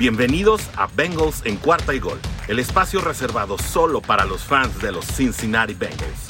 [0.00, 2.18] Bienvenidos a Bengals en cuarta y gol,
[2.48, 6.28] el espacio reservado solo para los fans de los Cincinnati Bengals.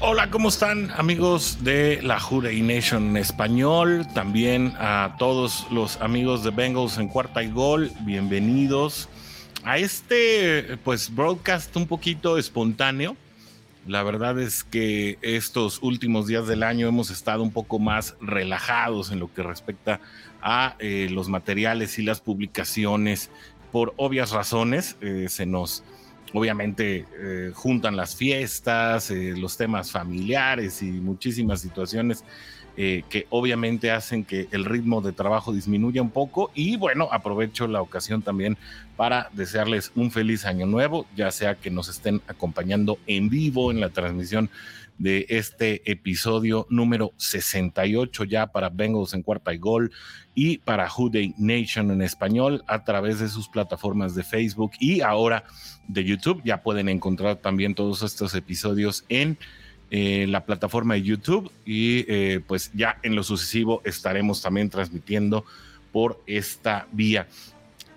[0.00, 4.06] Hola, ¿cómo están amigos de la Hurray Nation en español?
[4.14, 9.10] También a todos los amigos de Bengals en cuarta y gol, bienvenidos
[9.64, 13.18] a este pues broadcast un poquito espontáneo
[13.86, 19.10] la verdad es que estos últimos días del año hemos estado un poco más relajados
[19.10, 20.00] en lo que respecta
[20.40, 23.30] a eh, los materiales y las publicaciones
[23.72, 24.96] por obvias razones.
[25.00, 25.82] Eh, se nos,
[26.32, 32.24] obviamente, eh, juntan las fiestas, los temas familiares y muchísimas situaciones
[32.76, 36.50] eh, que obviamente hacen que el ritmo de trabajo disminuya un poco.
[36.54, 38.56] Y bueno, aprovecho la ocasión también
[38.96, 43.80] para desearles un feliz año nuevo, ya sea que nos estén acompañando en vivo en
[43.80, 44.50] la transmisión
[44.98, 49.90] de este episodio número 68 ya para Bengals en cuarta y gol
[50.34, 55.44] y para Day Nation en español a través de sus plataformas de Facebook y ahora
[55.88, 56.40] de YouTube.
[56.44, 59.38] Ya pueden encontrar también todos estos episodios en
[59.94, 65.44] eh, la plataforma de YouTube y eh, pues ya en lo sucesivo estaremos también transmitiendo
[65.92, 67.26] por esta vía.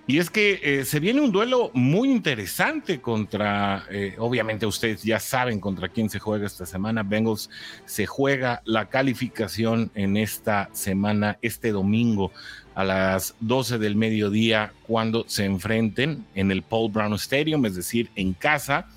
[0.05, 5.61] Y es que eh, se viene un duelo muy interesante contra, obviamente ustedes ya saben
[5.61, 7.01] contra quién se juega esta semana.
[7.01, 7.49] Bengals
[7.85, 12.33] se juega la calificación en esta semana, este domingo
[12.75, 18.09] a las 12 del mediodía, cuando se enfrenten en el Paul Brown Stadium, es decir,
[18.17, 18.89] en casa,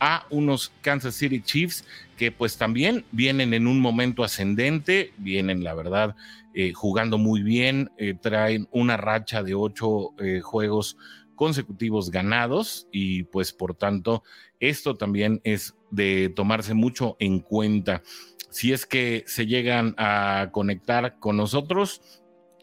[0.00, 1.84] a unos Kansas City Chiefs
[2.16, 6.16] que pues también vienen en un momento ascendente, vienen la verdad
[6.52, 10.96] eh, jugando muy bien, eh, traen una racha de ocho eh, juegos
[11.36, 14.22] consecutivos ganados y pues por tanto
[14.58, 18.02] esto también es de tomarse mucho en cuenta.
[18.50, 22.02] Si es que se llegan a conectar con nosotros,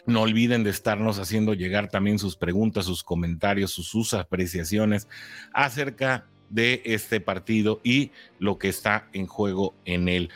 [0.05, 5.07] no olviden de estarnos haciendo llegar también sus preguntas, sus comentarios, sus, sus apreciaciones
[5.53, 10.29] acerca de este partido y lo que está en juego en él.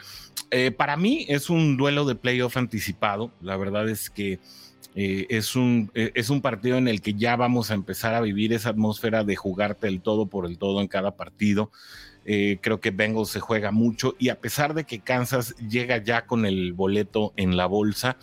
[0.51, 3.31] Eh, para mí es un duelo de playoff anticipado.
[3.41, 4.39] La verdad es que
[4.95, 8.21] eh, es, un, eh, es un partido en el que ya vamos a empezar a
[8.21, 11.71] vivir esa atmósfera de jugarte el todo por el todo en cada partido.
[12.23, 16.45] creo que Bengals se juega mucho y a pesar de que Kansas llega ya con
[16.45, 18.17] el boleto en la bolsa,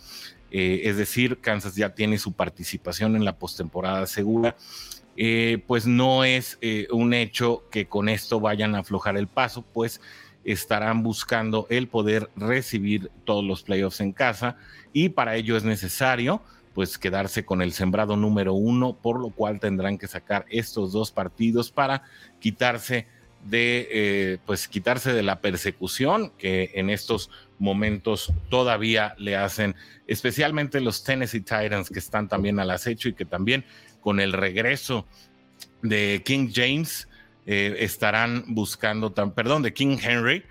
[0.51, 4.55] es decir, Kansas ya tiene su participación en la postemporada segura.
[5.21, 9.65] Eh, pues no es eh, un hecho que con esto vayan a aflojar el paso,
[9.73, 9.99] pues
[10.45, 14.55] estarán buscando el poder recibir todos los playoffs en casa
[14.93, 16.41] y para ello es necesario
[16.73, 21.11] pues quedarse con el sembrado número uno, por lo cual tendrán que sacar estos dos
[21.11, 22.03] partidos para
[22.39, 23.05] quitarse
[23.43, 29.75] de eh, pues quitarse de la persecución que en estos momentos todavía le hacen
[30.07, 33.65] especialmente los Tennessee Titans que están también al acecho y que también
[34.01, 35.05] con el regreso
[35.81, 37.07] de King James,
[37.45, 40.43] eh, estarán buscando, perdón, de King Henry,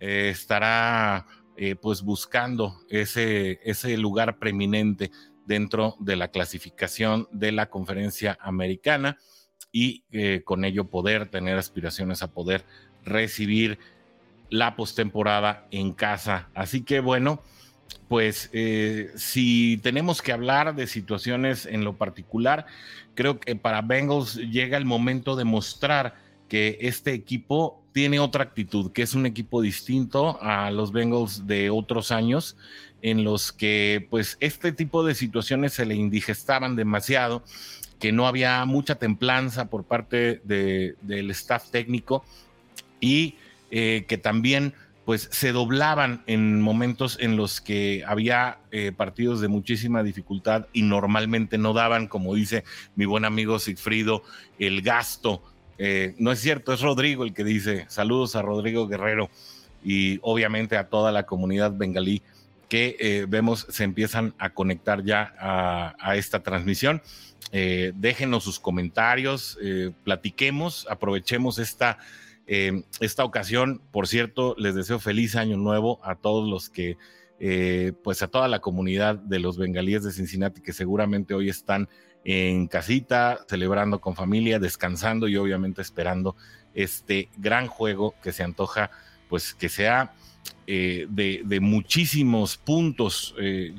[0.00, 5.10] eh, estará eh, pues buscando ese, ese lugar preeminente
[5.46, 9.18] dentro de la clasificación de la conferencia americana
[9.70, 10.04] y
[10.44, 12.64] con ello poder tener aspiraciones a poder
[13.04, 13.78] recibir
[14.48, 16.48] la postemporada en casa.
[16.54, 17.42] Así que bueno,
[18.08, 22.66] pues eh, si tenemos que hablar de situaciones en lo particular,
[23.14, 26.14] creo que para Bengals llega el momento de mostrar
[26.48, 31.70] que este equipo tiene otra actitud, que es un equipo distinto a los Bengals de
[31.70, 32.56] otros años,
[33.02, 37.42] en los que pues este tipo de situaciones se le indigestaban demasiado,
[37.98, 42.24] que no había mucha templanza por parte del staff técnico
[43.00, 43.36] y
[43.70, 44.74] eh, que también
[45.06, 50.82] pues se doblaban en momentos en los que había eh, partidos de muchísima dificultad y
[50.82, 52.64] normalmente no daban, como dice
[52.96, 54.24] mi buen amigo Sigfrido,
[54.58, 55.44] el gasto.
[55.78, 59.30] Eh, no es cierto, es Rodrigo el que dice, saludos a Rodrigo Guerrero
[59.84, 62.20] y obviamente a toda la comunidad bengalí
[62.68, 67.00] que eh, vemos se empiezan a conectar ya a, esta transmisión.
[67.52, 69.56] déjenos sus comentarios,
[70.02, 71.98] platiquemos, aprovechemos esta
[72.46, 76.96] eh, esta ocasión, por cierto, les deseo feliz año nuevo a todos los que,
[77.40, 81.88] eh, pues a toda la comunidad de los bengalíes de Cincinnati que seguramente hoy están
[82.24, 86.36] en casita, celebrando con familia, descansando y obviamente esperando
[86.74, 88.90] este gran juego que se antoja,
[89.28, 90.14] pues que sea
[90.66, 93.34] eh, de, de, muchísimos puntos.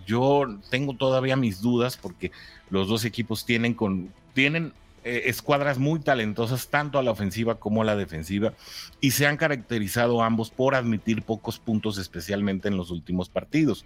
[0.05, 2.31] yo tengo todavía mis dudas porque
[2.69, 4.73] los dos equipos tienen, con, tienen
[5.07, 8.53] eh, escuadras muy talentosas, tanto a la ofensiva como a la defensiva,
[8.99, 13.85] y se han caracterizado ambos por admitir pocos puntos, especialmente en los últimos partidos.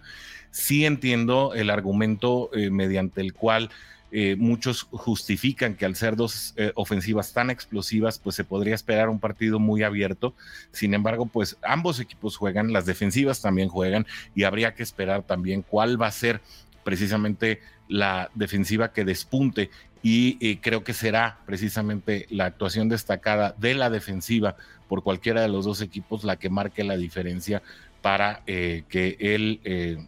[0.49, 3.69] Sí entiendo el argumento eh, mediante el cual
[4.11, 9.19] eh, muchos justifican que al ser dos ofensivas tan explosivas, pues se podría esperar un
[9.19, 10.33] partido muy abierto.
[10.71, 15.61] Sin embargo, pues ambos equipos juegan, las defensivas también juegan y habría que esperar también
[15.61, 16.41] cuál va a ser
[16.83, 17.59] precisamente
[17.91, 19.69] la defensiva que despunte
[20.03, 24.55] y eh, creo que será precisamente la actuación destacada de la defensiva
[24.87, 27.61] por cualquiera de los dos equipos la que marque la diferencia
[28.01, 30.03] para eh, que el, eh,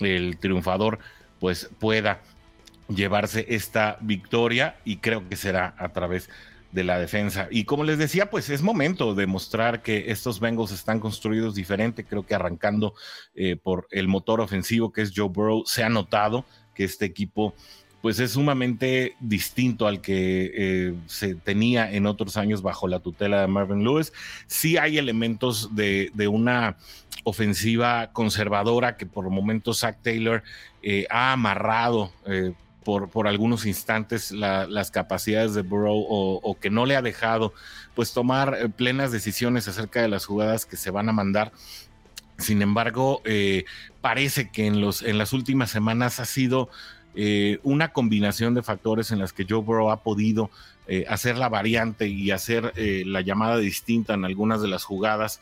[0.00, 0.98] el triunfador
[1.40, 2.20] pues pueda
[2.88, 6.28] llevarse esta victoria y creo que será a través
[6.72, 7.48] de la defensa.
[7.50, 12.04] Y como les decía, pues es momento de mostrar que estos Bengals están construidos diferente.
[12.04, 12.92] Creo que arrancando
[13.62, 17.54] por el motor ofensivo que es Joe Burrow, se ha notado que este equipo
[18.00, 23.40] pues es sumamente distinto al que eh, se tenía en otros años bajo la tutela
[23.40, 24.12] de Marvin Lewis.
[24.46, 26.76] Sí hay elementos de, una
[27.24, 30.42] ofensiva conservadora que por momentos Zach Taylor
[30.82, 32.52] eh, ha amarrado eh,
[32.84, 37.52] por, por, algunos instantes las capacidades de Burrow o, que no le ha dejado
[37.94, 41.52] pues tomar plenas decisiones acerca de las jugadas que se van a mandar.
[42.38, 43.20] Sin embargo,
[44.00, 46.70] parece que en, los, en las últimas semanas ha sido
[47.20, 50.52] eh, una combinación de factores en las que Joe Burrow ha podido
[50.86, 55.40] eh, hacer la variante y hacer eh, la llamada distinta en algunas de las jugadas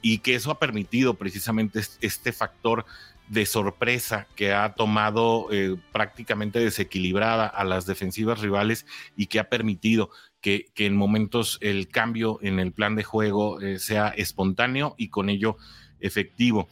[0.00, 2.86] y que eso ha permitido precisamente este factor
[3.28, 5.48] de sorpresa que ha tomado
[5.92, 10.08] prácticamente desequilibrada a las defensivas rivales y que ha permitido
[10.40, 15.28] que, que en momentos el cambio en el plan de juego sea espontáneo y con
[15.28, 15.58] ello
[16.00, 16.68] efectivo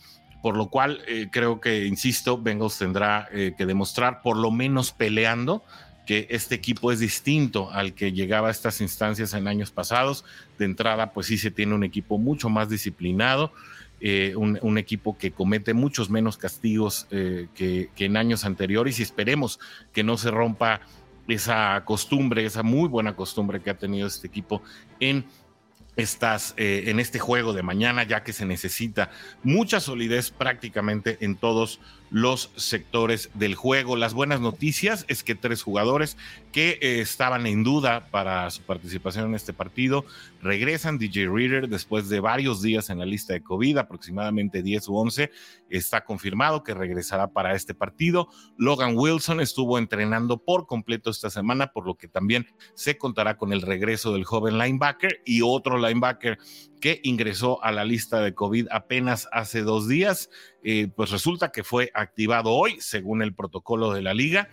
[0.48, 4.92] por lo cual eh, creo que, insisto, Bengals tendrá eh, que demostrar, por lo menos
[4.92, 5.62] peleando,
[6.06, 10.24] que este equipo es distinto al que llegaba a estas instancias en años pasados.
[10.58, 13.52] De entrada, pues sí se tiene un equipo mucho más disciplinado,
[14.00, 19.60] eh, un, equipo que comete muchos menos castigos que, que en años anteriores y esperemos
[19.92, 20.80] que no se rompa
[21.26, 24.62] esa costumbre, esa muy buena costumbre que ha tenido este equipo
[24.98, 25.26] en
[25.98, 29.10] estás eh, en este juego de mañana, ya que se necesita
[29.42, 31.80] mucha solidez prácticamente en todos
[32.10, 33.96] los sectores del juego.
[33.96, 36.16] Las buenas noticias es que tres jugadores
[36.52, 40.04] que eh, estaban en duda para su participación en este partido
[40.40, 40.98] regresan.
[40.98, 45.30] DJ Reader después de varios días en la lista de COVID, aproximadamente 10 u 11,
[45.68, 48.28] está confirmado que regresará para este partido.
[48.56, 53.52] Logan Wilson estuvo entrenando por completo esta semana, por lo que también se contará con
[53.52, 56.38] el regreso del joven linebacker y otro linebacker
[56.78, 60.30] que ingresó a la lista de COVID apenas hace dos días.
[60.62, 64.48] Eh, pues resulta que fue activado hoy, según el protocolo de la liga.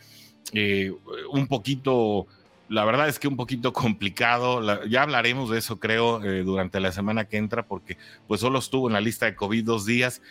[0.53, 0.93] Eh,
[1.31, 2.27] un poquito,
[2.69, 4.85] la verdad es que un poquito complicado.
[4.85, 7.97] ya hablaremos de eso, creo, eh, durante la semana que entra, porque
[8.27, 10.21] pues solo estuvo en la lista de COVID dos días.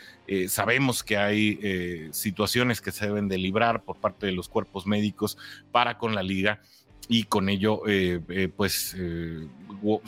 [0.49, 5.37] sabemos que hay situaciones que se deben de librar por parte de los cuerpos médicos
[5.71, 6.61] para con la liga
[7.09, 9.47] y con ello eh, eh, pues eh,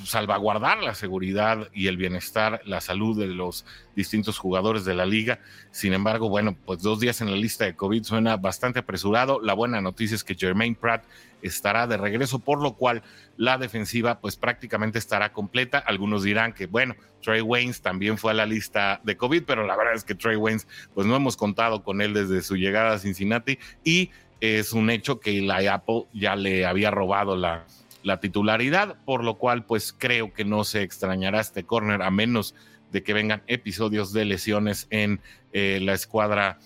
[0.04, 5.40] salvaguardar la seguridad y el bienestar, la salud de los distintos jugadores de la liga.
[5.70, 9.40] Sin embargo, bueno, pues dos días en la lista de COVID suena bastante apresurado.
[9.40, 11.04] La buena noticia es que Jermaine Pratt
[11.42, 13.02] estará de regreso, por lo cual
[13.36, 15.78] la defensiva pues prácticamente estará completa.
[15.78, 19.76] Algunos dirán que bueno, Trey Waynes también fue a la lista de COVID, pero la
[19.76, 22.98] verdad es que Trey Waynes pues no hemos contado con él desde su llegada a
[22.98, 27.66] Cincinnati y es un hecho que la Apple ya le había robado la,
[28.02, 32.54] la titularidad, por lo cual pues creo que no se extrañará este corner a menos
[32.92, 35.20] de que vengan episodios de lesiones en
[35.52, 36.58] eh, la escuadra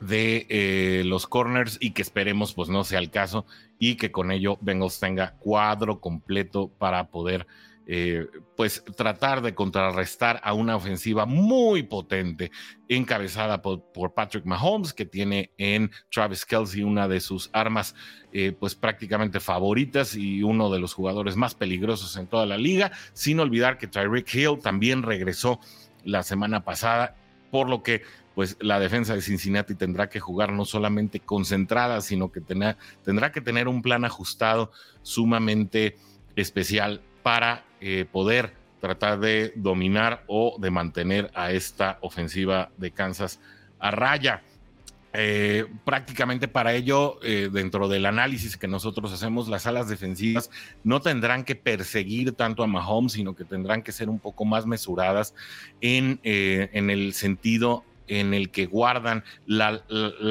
[0.00, 3.44] de eh, los corners y que esperemos pues no sea el caso
[3.80, 7.46] y que con ello Bengals tenga cuadro completo para poder
[7.90, 12.50] eh, pues tratar de contrarrestar a una ofensiva muy potente
[12.86, 17.94] encabezada por, Patrick Mahomes, que tiene en Travis Kelsey una de sus armas
[18.30, 22.92] eh, pues prácticamente favoritas y uno de los jugadores más peligrosos en toda la liga,
[23.14, 25.58] sin olvidar que Tyreek Hill también regresó
[26.04, 27.16] la semana pasada,
[27.50, 28.02] por lo que
[28.34, 33.40] pues la defensa de Cincinnati tendrá que jugar no solamente concentrada, sino que tendrá que
[33.40, 35.96] tener un plan ajustado sumamente
[36.36, 43.38] especial para eh, poder tratar de dominar o de mantener a esta ofensiva de Kansas
[43.78, 44.42] a raya.
[45.12, 50.50] Eh, prácticamente para ello, eh, dentro del análisis que nosotros hacemos, las alas defensivas
[50.84, 54.64] no tendrán que perseguir tanto a Mahomes, sino que tendrán que ser un poco más
[54.64, 55.34] mesuradas
[55.82, 59.82] en, en el sentido en el que guardan la,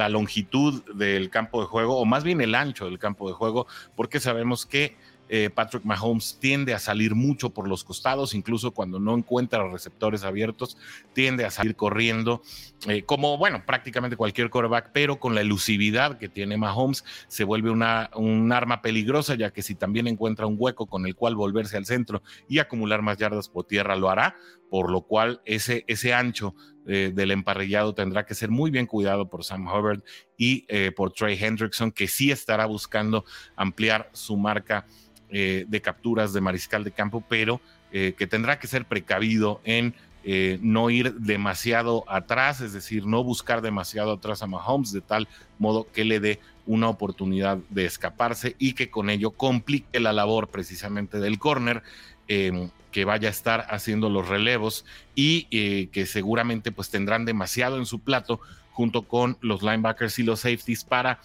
[0.09, 4.19] longitud del campo de juego, o más bien el ancho del campo de juego, porque
[4.19, 4.95] sabemos que
[5.29, 10.23] eh, Patrick Mahomes tiende a salir mucho por los costados, incluso cuando no encuentra receptores
[10.23, 10.77] abiertos,
[11.13, 12.41] tiende a salir corriendo,
[12.87, 17.71] eh, como, bueno, prácticamente cualquier quarterback, pero con la elusividad que tiene Mahomes, se vuelve
[17.71, 21.75] una, un arma peligrosa, ya que si también encuentra un hueco con el cual volverse
[21.75, 24.37] al centro y acumular más yardas por tierra, lo hará,
[24.69, 26.55] por lo cual ese, ese ancho
[26.85, 30.03] eh, del emparrillado tendrá que ser muy bien cuidado por Sam Hubbard
[30.37, 34.85] y por Trey Hendrickson, que sí estará buscando ampliar su marca
[35.29, 37.59] eh, de capturas de mariscal de campo, pero
[37.91, 39.93] eh, que tendrá que ser precavido en
[40.23, 45.27] eh, no ir demasiado atrás, es decir, no buscar demasiado atrás a Mahomes de tal
[45.59, 50.49] modo que le dé una oportunidad de escaparse y que con ello complique la labor
[50.49, 51.83] precisamente del corner
[52.27, 54.83] que vaya a estar haciendo los relevos
[55.15, 58.41] y que seguramente pues tendrán demasiado en su plato
[58.71, 61.19] junto con los linebackers y los safeties para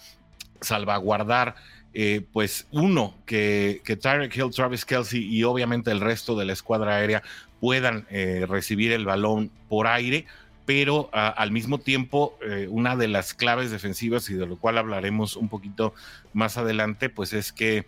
[0.61, 1.55] salvaguardar
[1.95, 6.53] eh, pues uno, que, que Tyreek Hill, Travis Kelsey y obviamente el resto de la
[6.53, 7.21] escuadra aérea
[7.59, 10.25] puedan eh, recibir el balón por aire,
[10.65, 15.35] pero al mismo tiempo eh, una de las claves defensivas y de lo cual hablaremos
[15.35, 15.93] un poquito
[16.33, 17.85] más adelante, pues es que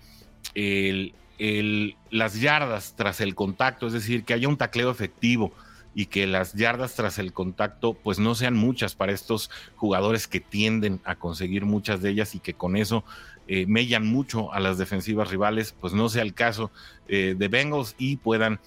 [2.12, 5.52] las yardas tras el contacto, es decir, que haya un tacleo efectivo
[5.96, 10.42] y que las yardas tras el contacto pues no sean muchas para estos jugadores que
[10.42, 13.06] tienden a conseguir muchas de ellas y que con eso
[13.48, 16.72] eh, mellan mucho a las defensivas rivales, pues no sea el caso
[17.08, 18.60] eh, de Bengals y puedan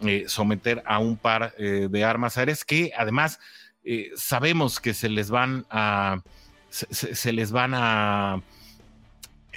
[0.00, 2.36] eh, someter a un par de armas.
[2.36, 3.38] Aéreas que además
[4.16, 6.22] sabemos que se les van a
[6.68, 8.42] se les van a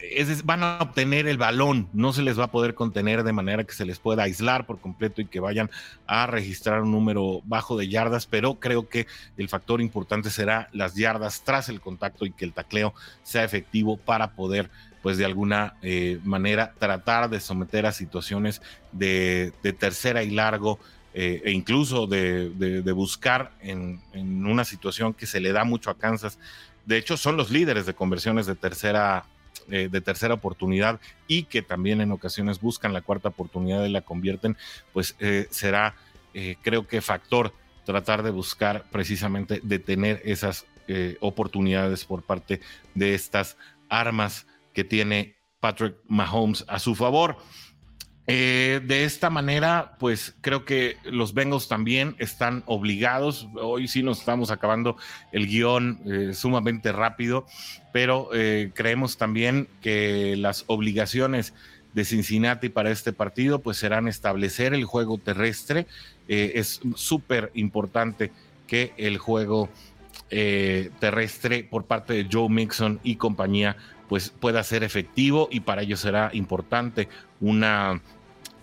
[0.01, 3.63] es, van a obtener el balón, no se les va a poder contener de manera
[3.63, 5.69] que se les pueda aislar por completo y que vayan
[6.05, 10.95] a registrar un número bajo de yardas, pero creo que el factor importante será las
[10.95, 14.69] yardas tras el contacto y que el tacleo sea efectivo para poder
[15.01, 18.61] pues de alguna eh, manera tratar de someter a situaciones
[18.91, 20.79] de, tercera y largo
[21.13, 25.97] eh, e incluso de, buscar en, en, una situación que se le da mucho a
[25.97, 26.39] Kansas.
[26.85, 29.25] De hecho, son los líderes de conversiones de tercera
[29.69, 34.01] eh, de tercera oportunidad y que también en ocasiones buscan la cuarta oportunidad y la
[34.01, 34.57] convierten,
[34.93, 35.95] pues eh, será,
[36.33, 37.53] eh, creo que factor
[37.85, 40.65] tratar de buscar precisamente detener esas
[41.19, 42.61] oportunidades por parte
[42.95, 43.57] de estas
[43.89, 47.35] armas que tiene Patrick Mahomes a su favor.
[48.29, 53.47] Eh, de esta manera, pues creo que los Bengals también están obligados.
[53.55, 54.97] Hoy sí nos estamos acabando
[55.31, 57.45] el guion eh, sumamente rápido,
[57.93, 61.53] pero eh, creemos también que las obligaciones
[61.93, 65.87] de Cincinnati para este partido, pues serán establecer el juego terrestre.
[66.27, 68.31] es súper importante
[68.67, 69.69] que el juego
[70.29, 73.77] terrestre por parte de Joe Mixon y compañía
[74.09, 77.07] pues pueda ser efectivo y para ello será importante
[77.39, 78.01] una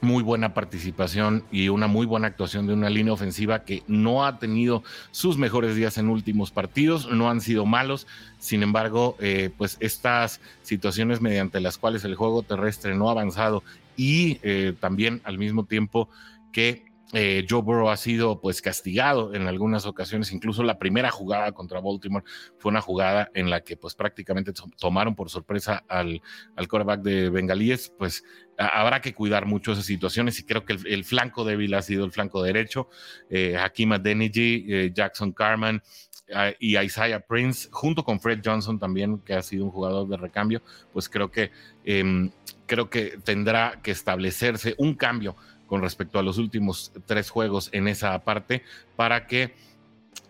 [0.05, 4.39] muy buena participación y una muy buena actuación de una línea ofensiva que no ha
[4.39, 8.07] tenido sus mejores días en últimos partidos, no han sido malos,
[8.39, 13.65] sin embargo, eh, pues estas situaciones mediante las cuales el juego terrestre no ha avanzado
[13.97, 16.09] y eh, también al mismo tiempo
[16.53, 21.53] que eh, Joe Burrow ha sido pues castigado en algunas ocasiones, incluso la primera jugada
[21.53, 22.25] contra Baltimore
[22.59, 26.23] fue una jugada en la que pues prácticamente tomaron por sorpresa al,
[26.57, 28.25] al quarterback de Bengalíes, pues
[28.59, 32.13] habrá que cuidar mucho esas situaciones y creo que el, flanco débil ha sido el
[32.13, 32.89] flanco derecho,
[33.29, 35.83] eh, Hakim Adeniji, eh, Jackson Carman,
[36.59, 40.63] y Isaiah Prince, junto con Fred Johnson también, que ha sido un jugador de recambio,
[40.91, 41.51] pues creo que,
[41.85, 42.31] em,
[42.67, 45.37] creo que tendrá que establecerse un cambio
[45.75, 48.63] con respecto a los últimos tres juegos en esa parte
[48.95, 49.57] para que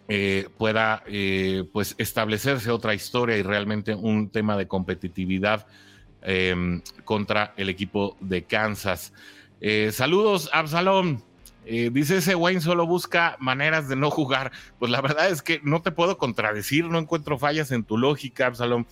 [0.08, 5.66] eh, pueda eh, pues establecerse otra historia y realmente un tema de competitividad
[6.22, 9.12] em, contra el equipo de Kansas.
[9.60, 11.20] Eh, saludos, Absalom.
[11.66, 14.50] dice ese Wayne solo busca maneras de no jugar.
[14.78, 18.46] Pues la verdad es que no te puedo contradecir, no encuentro fallas en tu lógica,
[18.46, 18.86] Absalom.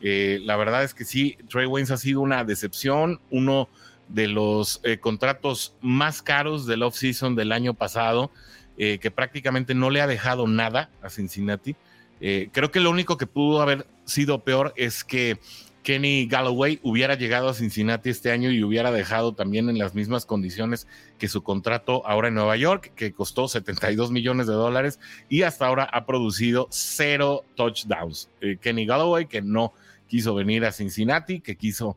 [0.00, 3.68] la verdad es que sí, Trey Waynes ha sido una decepción, uno
[4.08, 8.30] de los eh, contratos más caros del off-season del año pasado,
[8.78, 11.76] eh, que prácticamente no le ha dejado nada a Cincinnati.
[12.20, 15.38] Eh, creo que lo único que pudo haber sido peor es que
[15.82, 20.26] Kenny Galloway hubiera llegado a Cincinnati este año y hubiera dejado también en las mismas
[20.26, 24.98] condiciones que su contrato ahora en Nueva York, que costó 72 millones de dólares
[25.28, 28.30] y hasta ahora ha producido cero touchdowns.
[28.60, 29.74] Kenny Galloway, que no
[30.08, 31.96] quiso venir a Cincinnati, que quiso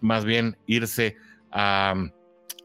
[0.00, 1.16] más bien irse
[1.52, 1.94] a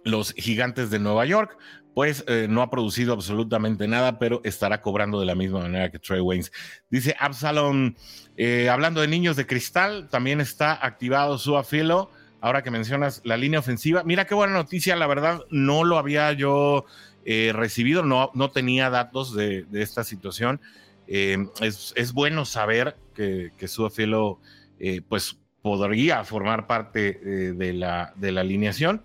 [0.03, 1.57] los gigantes de Nueva York,
[1.93, 5.99] pues eh, no ha producido absolutamente nada, pero estará cobrando de la misma manera que
[5.99, 6.51] Trey Waynes.
[6.89, 7.95] Dice Absalom,
[8.35, 12.11] eh, hablando de niños de cristal, también está activado su afilo.
[12.41, 16.31] ahora que mencionas la línea ofensiva, mira qué buena noticia, la verdad no lo había
[16.33, 16.85] yo
[17.27, 20.61] eh, recibido, no, no tenía datos de, esta situación.
[21.07, 24.39] Eh, es, bueno saber que, que Suafilo
[24.79, 27.13] eh, pues podría formar parte
[27.55, 29.01] de, la, de la alineación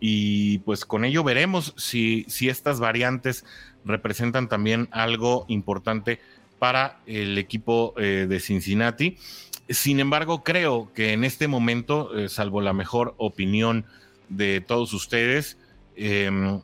[0.00, 3.44] y pues con ello veremos si, si estas variantes
[3.84, 6.18] representan también algo importante
[6.58, 9.16] para el equipo de Cincinnati.
[9.68, 13.86] Sin embargo, creo que en este momento, salvo la mejor opinión
[14.28, 15.56] de todos ustedes,
[15.94, 16.62] em,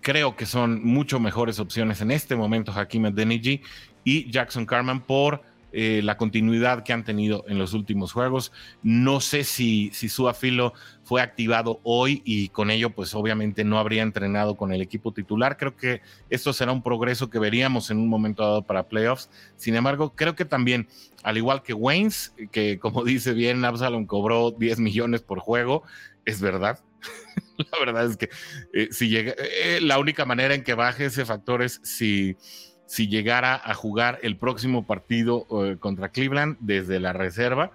[0.00, 3.60] creo que son mucho mejores opciones en este momento Hakim Adeniji
[4.04, 8.52] y Jackson Carman por eh, la continuidad que han tenido en los últimos juegos.
[8.82, 10.72] No sé si, si Suafilo
[11.02, 15.56] fue activado hoy y con ello pues obviamente no habría entrenado con el equipo titular.
[15.56, 19.30] Creo que esto será un progreso que veríamos en un momento dado para playoffs.
[19.56, 20.88] Sin embargo, creo que también,
[21.22, 25.82] al igual que Waynes, que como dice bien, Absalom cobró 10 millones por juego,
[26.24, 26.80] es verdad,
[27.56, 28.28] la verdad es que
[28.72, 32.36] eh, si llega, eh, la única manera en que baje ese factor es si,
[32.90, 37.70] si llegara a jugar el próximo partido eh, contra Cleveland desde la reserva,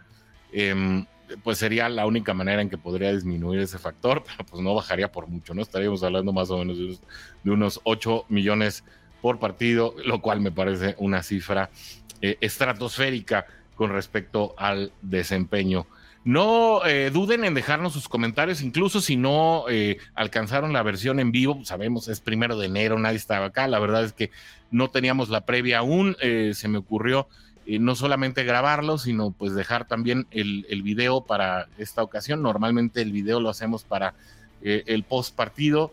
[0.51, 1.05] em,
[1.41, 5.10] pues sería la única manera en que podría disminuir ese factor, pero pues no bajaría
[5.13, 5.62] por mucho, ¿no?
[5.62, 6.98] Estaríamos hablando más o menos de
[7.45, 8.84] de unos 8 millones
[9.22, 11.69] por partido, lo cual me parece una cifra
[12.19, 13.45] estratosférica
[13.75, 15.88] con respecto al desempeño
[16.25, 21.32] no eh, duden en dejarnos sus comentarios, incluso si no eh, alcanzaron la versión en
[21.32, 24.32] vivo, sabemos es primero de enero, nadie estaba acá, la verdad es que
[24.72, 27.27] no teníamos la previa aún, eh, se me ocurrió
[27.67, 33.12] no solamente grabarlo, sino pues dejar también el, el, video para esta ocasión, normalmente el
[33.12, 34.13] video lo hacemos para
[34.62, 35.91] el post partido,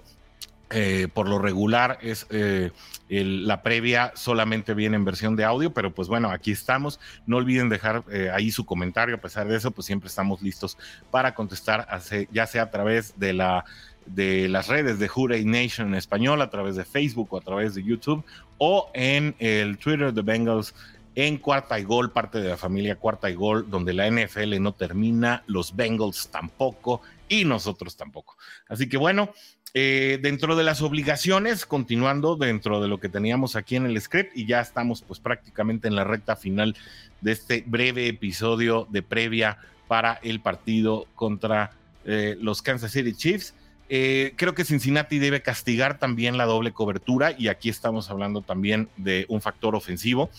[0.72, 2.70] eh, por lo regular es eh,
[3.08, 6.98] la previa solamente viene en versión de audio, pero pues bueno, aquí estamos.
[7.26, 9.16] No olviden dejar eh, ahí su comentario.
[9.16, 10.78] A pesar de eso, pues siempre estamos listos
[11.10, 11.86] para contestar,
[12.30, 13.64] ya sea a través de la
[14.06, 17.74] de las redes de Hurray Nation en español, a través de Facebook o a través
[17.74, 18.24] de YouTube,
[18.58, 20.74] o en el Twitter de Bengals
[21.14, 24.72] en Cuarta y Gol, parte de la familia Cuarta y Gol, donde la NFL no
[24.72, 28.36] termina, los Bengals tampoco y nosotros tampoco.
[28.68, 29.32] Así que bueno,
[29.74, 34.36] eh, dentro de las obligaciones, continuando dentro de lo que teníamos aquí en el script,
[34.36, 36.76] y ya estamos pues prácticamente en la recta final
[37.20, 39.58] de este breve episodio de previa
[39.88, 41.70] para el partido contra
[42.04, 43.54] eh, los Kansas City Chiefs.
[43.88, 48.88] Eh, creo que Cincinnati debe castigar también la doble cobertura y aquí estamos hablando también
[48.96, 50.30] de un factor ofensivo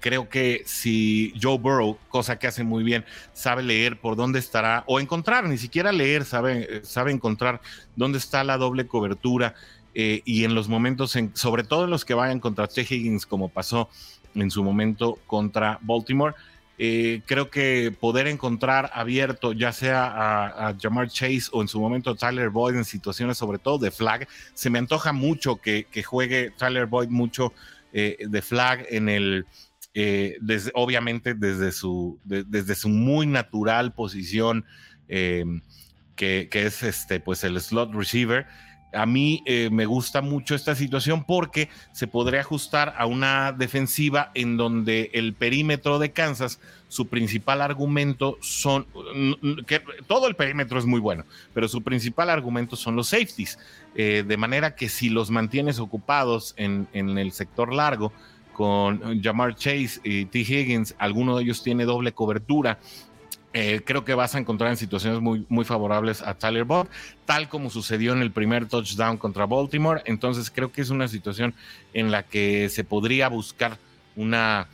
[0.00, 4.84] creo que si Joe Burrow, cosa que hace muy bien, sabe leer por dónde estará,
[4.86, 7.60] o encontrar, ni siquiera leer, sabe, sabe encontrar
[7.96, 9.54] dónde está la doble cobertura,
[9.94, 12.82] eh, y en los momentos, en, sobre todo en los que vayan contra T.
[12.82, 13.88] Higgins, como pasó
[14.34, 16.34] en su momento contra Baltimore,
[16.80, 22.14] eh, creo que poder encontrar abierto, ya sea a, Jamar Chase o en su momento
[22.14, 26.86] Tyler Boyd en situaciones sobre todo de flag, se me antoja mucho que, juegue Tyler
[26.86, 27.52] Boyd mucho
[27.92, 29.46] eh, de flag en el
[30.00, 30.38] eh,
[30.74, 34.64] obviamente desde su, desde su muy natural posición,
[35.08, 35.60] em,
[36.14, 38.46] que, es este, pues el slot receiver.
[38.92, 44.30] A mí eh, me gusta mucho esta situación porque se podría ajustar a una defensiva
[44.34, 48.86] en donde el perímetro de Kansas, su principal argumento son,
[49.66, 53.58] que todo el perímetro es muy bueno, pero su principal argumento son los safeties,
[53.96, 58.12] eh, de manera que si los mantienes ocupados en, en el sector largo,
[58.58, 60.40] con Jamar Chase y T.
[60.40, 62.80] Higgins, alguno de ellos tiene doble cobertura.
[63.52, 66.88] Eh, creo que vas a encontrar en situaciones muy, muy favorables a Tyler Bob,
[67.24, 70.02] tal como sucedió en el primer touchdown contra Baltimore.
[70.06, 71.54] Entonces creo que es una situación
[71.94, 73.78] en la que se podría buscar
[74.16, 74.66] una,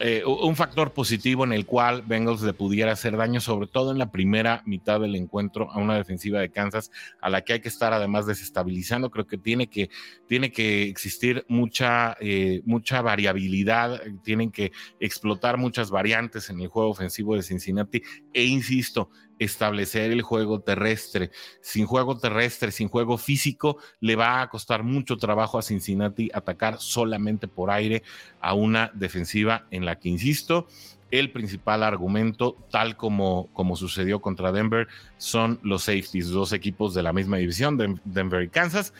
[0.00, 3.98] eh, un factor positivo en el cual Bengals le pudiera hacer daño, sobre todo en
[3.98, 7.68] la primera mitad del encuentro a una defensiva de Kansas a la que hay que
[7.68, 9.10] estar además desestabilizando.
[9.10, 9.90] Creo que tiene que,
[10.26, 16.90] tiene que existir mucha, eh, mucha variabilidad, tienen que explotar muchas variantes en el juego
[16.90, 18.02] ofensivo de Cincinnati
[18.32, 21.30] e insisto, establecer el juego terrestre.
[21.60, 26.80] Sin juego terrestre, sin juego físico, le va a costar mucho trabajo a Cincinnati atacar
[26.80, 28.02] solamente por aire
[28.40, 30.66] a una defensiva en la que, insisto,
[31.10, 37.02] el principal argumento, tal como, como sucedió contra Denver, son los safeties, dos equipos de
[37.02, 38.92] la misma división, Denver y Kansas,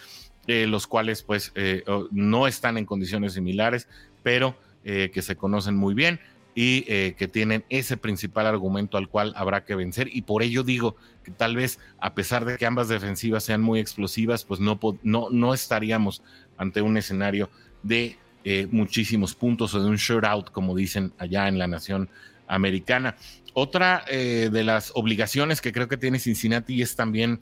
[0.47, 3.89] eh, los cuales pues eh, no están en condiciones similares,
[4.23, 6.21] pero eh, que se conocen muy bien
[6.55, 10.09] y eh, que tienen ese principal argumento al cual habrá que vencer.
[10.13, 13.81] Y por ello digo que tal vez, a pesar de que ambas defensivas sean muy
[13.81, 16.23] explosivas, pues no, no, no estaríamos
[16.57, 17.51] ante un escenario
[17.83, 22.09] de eh, muchísimos puntos o de un shootout, como dicen allá en la nación
[22.47, 23.17] americana.
[23.55, 27.41] otra eh, de las obligaciones que creo que tiene Cincinnati es también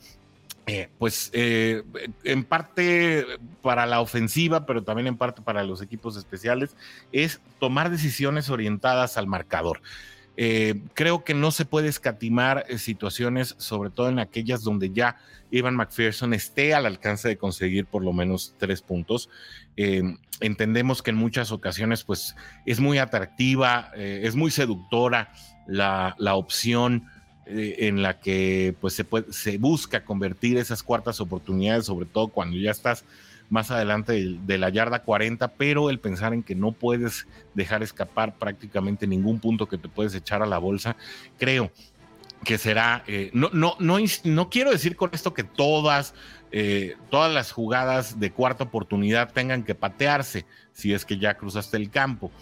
[0.67, 1.83] eh, pues eh,
[2.23, 3.27] en parte
[3.63, 6.77] para la ofensiva, pero también en parte para los equipos especiales,
[7.11, 9.83] es tomar decisiones orientadas al marcador.
[10.37, 15.17] Eh, creo que no se puede escatimar situaciones, sobre todo en aquellas donde ya
[15.51, 19.29] Ivan McPherson esté al alcance de conseguir por lo menos tres puntos.
[20.41, 25.33] entendemos que en muchas ocasiones pues es muy atractiva, es muy seductora
[25.67, 27.11] la, la opción
[27.53, 32.29] eh, en la que pues se, puede, se busca convertir esas cuartas oportunidades, sobre todo
[32.29, 33.05] cuando ya estás
[33.53, 38.39] más adelante de, la yarda 40, pero el pensar en que no puedes dejar escapar
[38.39, 40.97] prácticamente ningún punto que te puedes echar a la bolsa,
[41.39, 41.71] creo
[42.45, 46.15] que será, eh, no, no, no, no quiero decir con esto que todas,
[46.51, 51.77] eh, todas las jugadas de cuarta oportunidad tengan que patearse si es que ya cruzaste
[51.77, 52.33] el campo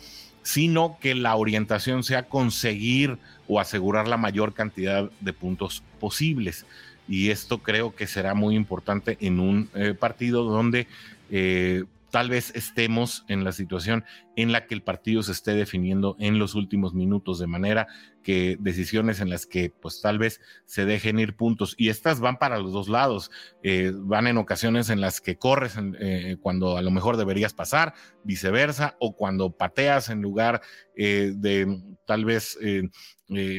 [0.43, 3.19] sino que la orientación sea conseguir
[3.53, 6.67] o asegurar la mayor cantidad de puntos posibles.
[7.09, 10.87] Y esto creo que será muy importante en un eh, partido donde
[11.33, 14.05] eh, tal vez estemos en la situación
[14.37, 17.87] en la que el partido se esté definiendo en los últimos minutos, de manera
[18.23, 22.39] que decisiones en las que pues tal vez se dejen ir puntos y estas van
[22.39, 23.31] para los dos lados,
[23.63, 27.95] eh, van en ocasiones en las que corres eh, cuando a lo mejor deberías pasar,
[28.25, 30.61] viceversa, o cuando pateas en lugar
[30.97, 32.59] eh, de tal vez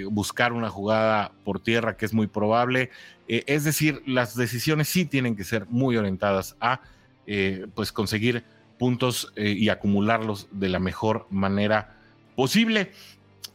[0.10, 2.90] buscar una jugada por tierra que es muy probable.
[3.28, 6.82] es decir, las decisiones sí tienen que ser muy orientadas a
[7.28, 8.44] eh, pues conseguir
[8.80, 11.98] puntos eh, y acumularlos de la mejor manera
[12.36, 12.92] posible.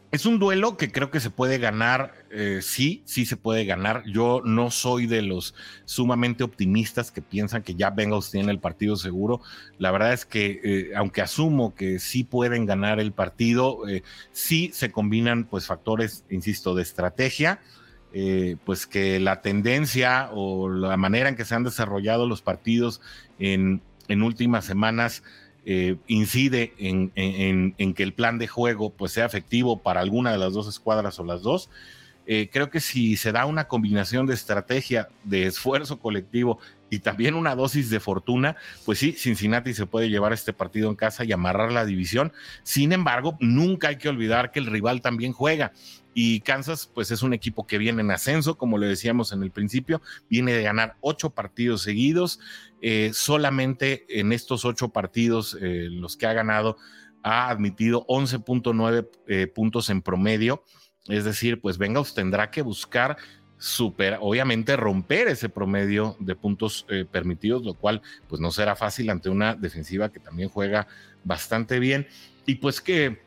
[0.09, 4.03] Es un duelo que creo que se puede ganar, eh, sí, sí se puede ganar.
[4.05, 5.53] Yo no soy de los
[5.83, 9.41] sumamente optimistas que piensan que ya Bengals tiene el partido seguro.
[9.77, 13.81] La verdad es que, aunque asumo que sí pueden ganar el partido,
[14.31, 17.59] sí se combinan pues factores, insisto, de estrategia,
[18.63, 23.01] pues que la tendencia o la manera en que se han desarrollado los partidos
[23.39, 23.81] en,
[24.21, 25.23] últimas semanas
[25.65, 30.53] eh, incide en, que el plan de juego pues sea efectivo para alguna de las
[30.53, 31.69] dos escuadras o las dos.
[32.25, 37.35] Eh, creo que si se da una combinación de estrategia, de esfuerzo colectivo y también
[37.35, 41.31] una dosis de fortuna, pues sí, Cincinnati se puede llevar este partido en casa y
[41.31, 42.31] amarrar la división.
[42.63, 45.73] Sin embargo, nunca hay que olvidar que el rival también juega
[46.19, 49.51] y Kansas, pues es un equipo que viene en ascenso, como le decíamos en el
[49.51, 52.39] principio, viene de ganar ocho partidos seguidos.
[52.81, 56.77] Eh, solamente en estos ocho partidos, eh, los que ha ganado,
[57.21, 60.63] ha admitido 11.9 eh, puntos en promedio.
[61.05, 63.17] Es decir, pues Bengals tendrá que buscar
[64.19, 69.55] obviamente romper ese promedio de puntos permitidos, lo cual pues no será fácil ante una
[69.55, 70.87] defensiva que también juega
[71.23, 72.07] bastante bien.
[72.45, 73.19] Y pues que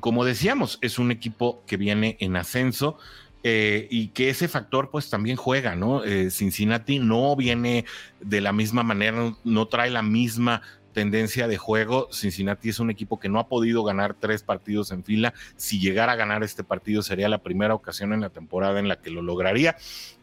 [0.00, 2.98] como decíamos, es un equipo que viene en ascenso.
[3.44, 6.02] Eh, y que ese factor pues también juega, ¿no?
[6.02, 7.84] Eh, Cincinnati no viene
[8.20, 10.60] de la misma manera, no trae la misma
[10.98, 12.08] tendencia de juego.
[12.10, 15.32] Cincinnati es un equipo que no ha podido ganar tres partidos en fila.
[15.54, 19.00] Si llegara a ganar este partido sería la primera ocasión en la temporada en la
[19.00, 19.76] que lo lograría.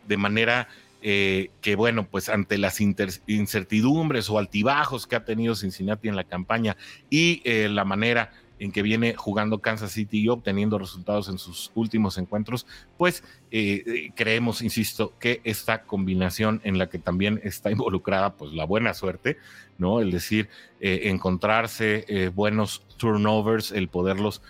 [0.06, 0.68] De manera
[1.02, 6.26] eh, que, bueno, pues ante las incertidumbres o altibajos que ha tenido Cincinnati en la
[6.26, 6.76] campaña
[7.10, 12.18] y la manera en que viene jugando Kansas City y obteniendo resultados en sus últimos
[12.18, 12.66] encuentros,
[12.98, 18.54] pues eh, eh, creemos, insisto, que esta combinación en la que también está involucrada pues
[18.54, 19.38] la buena suerte,
[19.78, 20.00] ¿no?
[20.00, 24.42] El decir, eh, encontrarse buenos turnovers, el poderlos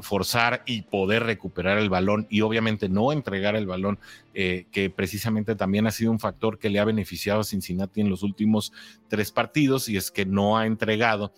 [0.00, 4.00] forzar y poder recuperar el balón y obviamente no entregar el balón,
[4.34, 8.24] que precisamente también ha sido un factor que le ha beneficiado a Cincinnati en los
[8.24, 8.72] últimos
[9.06, 11.32] tres partidos y es que no ha entregado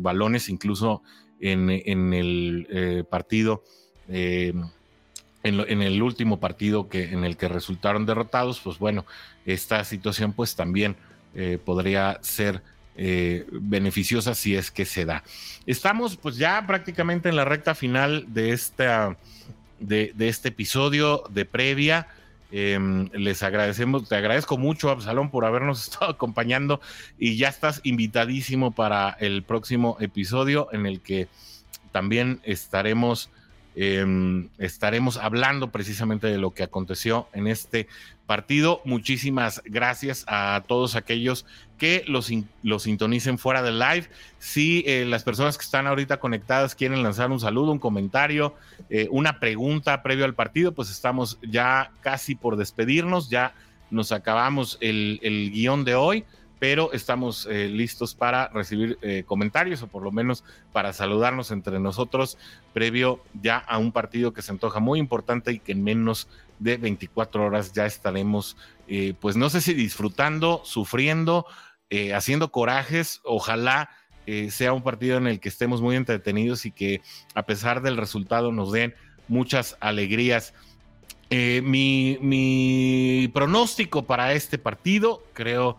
[0.00, 1.02] balones incluso
[1.42, 3.64] en, el eh, partido,
[4.08, 4.54] eh,
[5.42, 9.04] en, el último partido que, en el que resultaron derrotados, pues bueno,
[9.44, 10.96] esta situación pues también
[11.34, 12.62] eh, podría ser
[12.94, 15.24] beneficiosa si es que se da.
[15.64, 19.16] Estamos pues ya prácticamente en la recta final de, esta,
[19.80, 22.06] de, de este episodio de previa.
[22.54, 26.82] Em, les agradecemos, te agradezco mucho, Absalón, por habernos estado acompañando
[27.18, 31.28] y ya estás invitadísimo para el próximo episodio en el que
[31.92, 33.30] también estaremos,
[33.74, 37.88] em, estaremos hablando precisamente de lo que aconteció en este
[38.32, 38.80] partido.
[38.86, 41.44] Muchísimas gracias a todos aquellos
[41.76, 44.08] que los, los sintonicen fuera del live.
[44.38, 48.54] Si eh, las personas que están ahorita conectadas quieren lanzar un saludo, un comentario,
[48.88, 53.52] eh, una pregunta previo al partido, pues estamos ya casi por despedirnos, ya
[53.90, 56.24] nos acabamos el, el guion de hoy
[56.62, 61.80] pero estamos eh, listos para recibir eh, comentarios o por lo menos para saludarnos entre
[61.80, 62.38] nosotros
[62.72, 66.28] previo ya a un partido que se antoja muy importante y que en menos
[66.60, 71.46] de 24 horas ya estaremos, eh, pues no sé si disfrutando, sufriendo,
[72.14, 73.90] haciendo corajes, ojalá.
[74.50, 77.00] sea un partido en el que estemos muy entretenidos y que
[77.34, 78.94] a pesar del resultado nos den
[79.26, 80.54] muchas alegrías.
[81.28, 85.76] mi, pronóstico para este partido, creo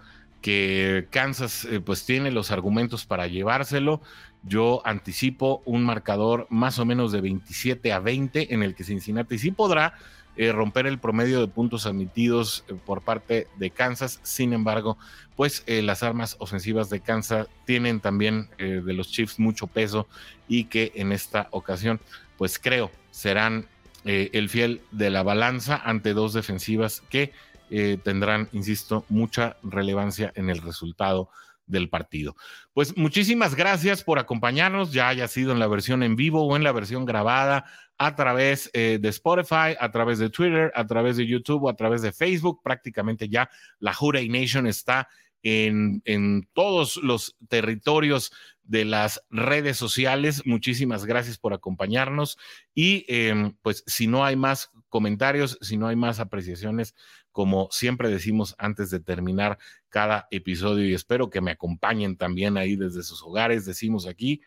[1.10, 4.02] Kansas eh, pues tiene los argumentos para llevárselo.
[4.44, 9.40] Yo anticipo un marcador más o menos de 27 a 20 en el que Cincinnati
[9.40, 9.94] sí podrá
[10.36, 14.20] eh, romper el promedio de puntos admitidos eh, por parte de Kansas.
[14.24, 14.98] Sin embargo,
[15.38, 20.08] pues las armas ofensivas de Kansas tienen también de los Chiefs mucho peso
[20.48, 22.00] y que en esta ocasión
[22.38, 23.66] pues creo serán
[24.04, 27.32] el fiel de la balanza ante dos defensivas que
[27.76, 31.30] eh, tendrán, insisto, mucha relevancia en el resultado
[31.66, 32.36] del partido.
[32.72, 36.64] Pues muchísimas gracias por acompañarnos, ya haya sido en la versión en vivo o en
[36.64, 37.66] la versión grabada
[37.98, 41.76] a través eh, de Spotify, a través de Twitter, a través de YouTube o a
[41.76, 42.62] través de Facebook.
[42.64, 45.08] Prácticamente ya la Jurey Nation está
[45.44, 48.32] en, en todos los territorios
[48.64, 50.44] de las redes sociales.
[50.46, 52.38] Muchísimas gracias por acompañarnos
[52.74, 56.96] y em, pues si no hay más comentarios, si no hay más apreciaciones,
[57.32, 59.58] como siempre decimos antes de terminar
[59.90, 64.42] cada episodio y espero que me acompañen también ahí desde sus hogares, decimos aquí,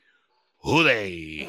[0.59, 1.49] ¡Huday!